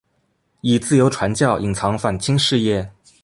[0.61, 2.91] 以自由传教隐藏反清事业。